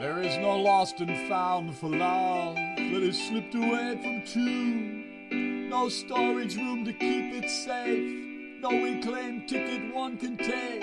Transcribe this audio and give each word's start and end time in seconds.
no 0.00 0.56
lost 0.56 1.00
and 1.00 1.28
found 1.28 1.76
for 1.76 1.90
love 1.90 2.56
that 2.56 3.02
has 3.02 3.20
slipped 3.28 3.54
away 3.54 3.98
from 4.02 4.22
two. 4.24 5.04
No 5.68 5.88
storage 5.88 6.56
room 6.56 6.84
to 6.86 6.92
keep 6.92 7.34
it 7.34 7.50
safe. 7.50 8.60
No 8.60 8.70
reclaimed 8.70 9.48
ticket 9.48 9.94
one 9.94 10.16
can 10.16 10.36
take. 10.36 10.80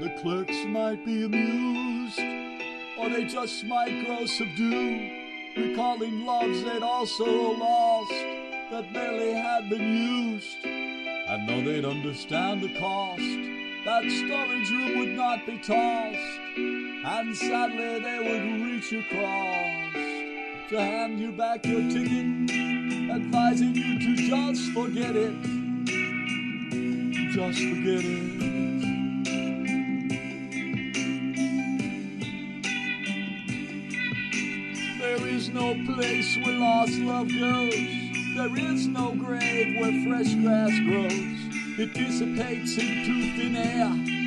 The 0.00 0.14
clerks 0.22 0.56
might 0.66 1.04
be 1.04 1.24
amused, 1.24 2.18
or 2.98 3.10
they 3.10 3.24
just 3.24 3.64
might 3.64 4.06
grow 4.06 4.24
subdued, 4.24 5.10
recalling 5.56 6.24
loves 6.24 6.62
they'd 6.64 6.82
also 6.82 7.52
lost 7.52 8.10
that 8.70 8.92
barely 8.92 9.34
had 9.34 9.68
been 9.68 10.32
used. 10.32 10.56
And 10.64 11.48
though 11.48 11.62
they'd 11.62 11.84
understand 11.84 12.62
the 12.62 12.78
cost, 12.78 13.20
that 13.84 14.10
storage 14.10 14.70
room 14.70 14.98
would 14.98 15.16
not 15.16 15.46
be 15.46 15.58
tossed. 15.58 16.89
And 17.20 17.36
sadly, 17.36 18.00
they 18.00 18.18
would 18.18 18.62
reach 18.64 18.92
across 18.94 19.92
to 20.70 20.80
hand 20.80 21.20
you 21.20 21.30
back 21.32 21.66
your 21.66 21.82
ticket, 21.82 22.50
advising 23.10 23.74
you 23.74 23.98
to 23.98 24.16
just 24.26 24.72
forget 24.72 25.14
it. 25.14 25.34
Just 27.34 27.58
forget 27.58 28.02
it. 28.02 28.40
There 34.98 35.26
is 35.28 35.50
no 35.50 35.74
place 35.94 36.38
where 36.42 36.58
lost 36.58 36.98
love 37.00 37.28
goes. 37.28 37.74
There 38.34 38.58
is 38.72 38.86
no 38.86 39.14
grave 39.14 39.78
where 39.78 39.92
fresh 40.04 40.34
grass 40.36 40.72
grows. 40.88 41.38
It 41.78 41.92
dissipates 41.92 42.78
into 42.78 43.36
thin 43.36 43.56
air. 43.56 44.19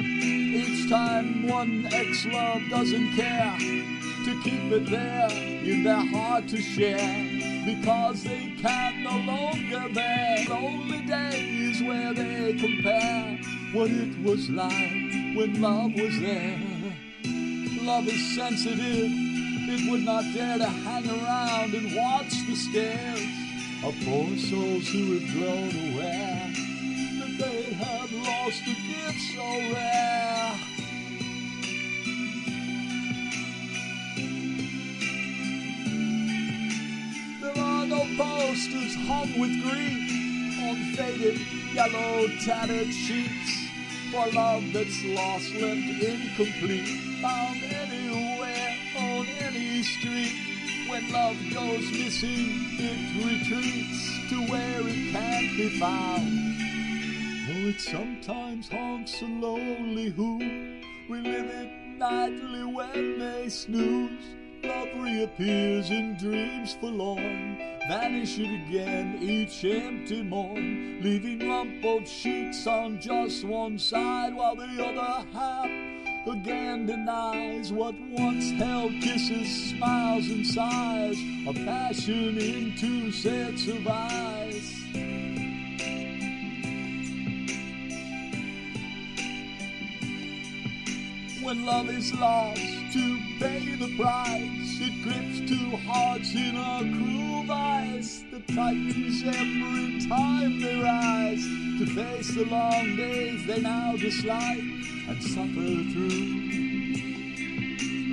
Time 0.93 1.47
one 1.47 1.87
ex 1.91 2.23
love 2.27 2.61
doesn't 2.69 3.15
care 3.15 3.57
to 3.57 4.41
keep 4.43 4.71
it 4.71 4.85
there 4.91 5.27
in 5.31 5.81
their 5.83 6.05
heart 6.05 6.47
to 6.49 6.61
share. 6.61 7.17
Because 7.65 8.23
they 8.23 8.53
can 8.61 9.01
no 9.01 9.17
longer 9.33 9.91
bear 9.91 10.45
lonely 10.47 11.01
days 11.07 11.81
where 11.81 12.13
they 12.13 12.53
compare 12.59 13.39
what 13.73 13.89
it 13.89 14.21
was 14.21 14.51
like 14.51 15.35
when 15.35 15.59
love 15.59 15.95
was 15.95 16.19
there. 16.19 16.61
Love 17.81 18.07
is 18.07 18.35
sensitive, 18.35 19.09
it 19.73 19.89
would 19.89 20.01
not 20.01 20.23
dare 20.35 20.59
to 20.59 20.69
hang 20.85 21.09
around 21.09 21.73
and 21.73 21.95
watch 21.95 22.33
the 22.45 22.55
stares 22.55 23.25
of 23.83 23.95
poor 24.05 24.37
souls 24.37 24.87
who 24.89 25.17
have 25.17 25.33
grown 25.33 25.73
aware 25.89 26.53
that 27.17 27.35
they 27.39 27.63
have 27.81 28.11
lost 28.13 28.61
a 28.61 28.75
gift 28.75 29.21
so 29.33 29.73
rare. 29.73 30.22
Posters 38.17 38.95
hung 39.07 39.39
with 39.39 39.61
grief 39.63 40.59
on 40.61 40.75
faded, 40.95 41.39
yellow, 41.73 42.27
tattered 42.45 42.91
sheets 42.93 43.63
for 44.11 44.27
love 44.31 44.63
that's 44.71 45.03
lost, 45.05 45.53
left 45.55 46.03
incomplete, 46.03 46.87
found 47.21 47.63
anywhere 47.63 48.75
on 48.99 49.25
any 49.41 49.81
street. 49.83 50.35
When 50.87 51.11
love 51.11 51.37
goes 51.53 51.91
missing, 51.91 52.77
it 52.77 53.25
retreats 53.25 54.29
to 54.29 54.45
where 54.51 54.87
it 54.87 55.11
can't 55.11 55.57
be 55.57 55.79
found. 55.79 56.29
Though 57.47 57.69
it 57.69 57.81
sometimes 57.81 58.69
haunts 58.69 59.21
a 59.21 59.25
lonely 59.25 60.09
who 60.11 60.37
relive 61.09 61.49
it 61.49 61.71
nightly 61.97 62.63
when 62.65 63.19
they 63.19 63.49
snooze. 63.49 64.42
Love 64.63 64.89
reappears 64.95 65.89
in 65.89 66.15
dreams 66.15 66.73
forlorn, 66.75 67.57
vanishing 67.89 68.61
again 68.65 69.17
each 69.21 69.65
empty 69.65 70.23
morn, 70.23 71.01
leaving 71.01 71.47
rumpled 71.49 72.07
sheets 72.07 72.65
on 72.65 72.99
just 72.99 73.43
one 73.43 73.77
side 73.77 74.33
while 74.33 74.55
the 74.55 74.83
other 74.83 75.27
half 75.33 75.69
again 76.27 76.85
denies 76.85 77.73
what 77.73 77.95
once 78.09 78.51
held 78.51 78.93
kisses, 79.01 79.71
smiles, 79.71 80.29
and 80.29 80.47
sighs, 80.47 81.17
a 81.47 81.53
passion 81.65 82.37
in 82.37 82.73
two 82.77 83.11
sets 83.11 83.67
of 83.67 83.85
eyes. 83.85 84.32
When 91.53 91.65
love 91.65 91.89
is 91.91 92.11
lost, 92.15 92.59
two 92.91 93.19
pay 93.37 93.75
the 93.75 93.95
price, 93.95 94.79
it 94.81 95.03
grips 95.03 95.47
two 95.47 95.77
hearts 95.85 96.33
in 96.33 96.55
a 96.55 96.79
cruel 96.79 97.43
vice. 97.43 98.23
That 98.31 98.47
tightens 98.47 99.21
every 99.21 99.99
time 100.09 100.59
they 100.59 100.81
rise. 100.81 101.43
To 101.77 101.85
face 101.85 102.33
the 102.33 102.45
long 102.45 102.95
days 102.95 103.45
they 103.45 103.61
now 103.61 103.95
dislike 103.95 104.63
and 105.07 105.21
suffer 105.21 105.83
through 105.93 106.17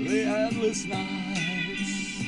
the 0.04 0.20
endless 0.26 0.84
nights. 0.84 2.22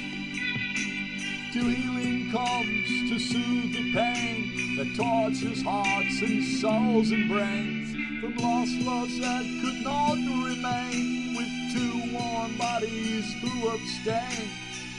Till 1.52 1.68
healing 1.68 2.30
comes 2.30 3.10
to 3.10 3.18
soothe 3.18 3.74
the 3.74 3.92
pain 3.92 4.76
that 4.78 4.96
tortures 4.96 5.60
hearts 5.62 6.22
and 6.22 6.42
souls 6.42 7.10
and 7.10 7.28
brains 7.28 7.81
from 8.22 8.36
lost 8.36 8.80
loves 8.82 9.18
that 9.18 9.42
could 9.60 9.82
not 9.82 10.14
remain 10.14 11.34
with 11.34 11.50
two 11.74 12.14
warm 12.14 12.56
bodies 12.56 13.34
who 13.42 13.68
abstain 13.68 14.48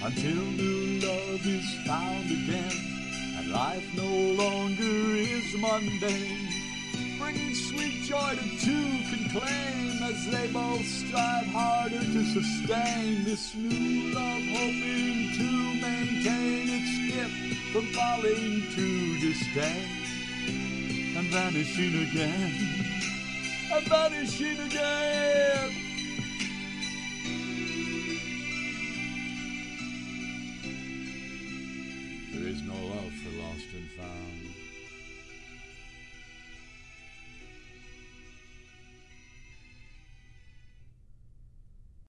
until 0.03 0.43
new 0.59 0.99
love 0.99 1.45
is 1.47 1.73
found 1.87 2.25
again 2.25 2.75
and 3.37 3.49
life 3.49 3.87
no 3.95 4.11
longer 4.43 5.15
is 5.15 5.55
mundane. 5.57 6.49
Bringing 7.17 7.55
sweet 7.55 8.03
joy 8.03 8.35
to 8.35 8.49
two 8.59 8.89
can 9.07 9.29
claim 9.29 10.03
as 10.03 10.29
they 10.29 10.47
both 10.51 10.85
strive 10.85 11.45
harder 11.47 12.03
to 12.03 12.25
sustain. 12.25 13.23
This 13.23 13.55
new 13.55 14.11
love, 14.13 14.43
hoping 14.51 15.31
to 15.39 15.49
maintain 15.79 16.67
its 16.67 17.15
gift 17.15 17.71
from 17.71 17.85
falling 17.93 18.63
to 18.75 19.19
disdain 19.21 20.03
and 21.15 21.27
vanishing 21.27 22.09
again, 22.09 22.82
and 23.75 23.87
vanishing 23.87 24.59
again. 24.59 25.71
There 32.31 32.47
is 32.47 32.61
no 32.61 32.73
love 32.73 33.13
for 33.23 33.31
lost 33.41 33.67
and 33.73 33.89
found. 33.91 34.52